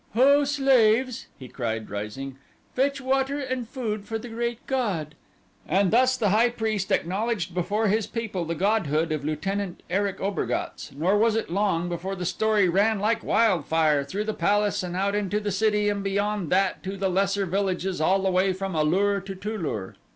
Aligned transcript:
"Ho, 0.15 0.45
slaves," 0.45 1.27
he 1.37 1.47
cried, 1.47 1.87
rising; 1.91 2.35
"fetch 2.73 2.99
water 2.99 3.37
and 3.37 3.69
food 3.69 4.07
for 4.07 4.17
the 4.17 4.29
Great 4.29 4.65
God," 4.65 5.13
and 5.67 5.91
thus 5.91 6.17
the 6.17 6.29
high 6.29 6.49
priest 6.49 6.91
acknowledged 6.91 7.53
before 7.53 7.87
his 7.87 8.07
people 8.07 8.43
the 8.43 8.55
godhood 8.55 9.11
of 9.11 9.23
Lieutenant 9.23 9.83
Erich 9.91 10.19
Obergatz, 10.19 10.91
nor 10.95 11.19
was 11.19 11.35
it 11.35 11.51
long 11.51 11.87
before 11.87 12.15
the 12.15 12.25
story 12.25 12.67
ran 12.67 12.97
like 12.97 13.23
wildfire 13.23 14.03
through 14.03 14.23
the 14.23 14.33
palace 14.33 14.81
and 14.81 14.95
out 14.95 15.13
into 15.13 15.39
the 15.39 15.51
city 15.51 15.87
and 15.87 16.03
beyond 16.03 16.49
that 16.49 16.81
to 16.81 16.97
the 16.97 17.07
lesser 17.07 17.45
villages 17.45 18.01
all 18.01 18.23
the 18.23 18.31
way 18.31 18.53
from 18.53 18.73
A 18.73 18.83
lur 18.83 19.19
to 19.19 19.35
Tu 19.35 19.55
lur. 19.55 19.93